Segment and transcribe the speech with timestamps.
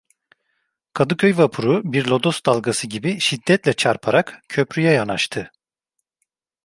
[0.93, 5.51] Kadıköy vapuru bir lodos dalgası gibi şiddetle çarparak köprüye yanaştı.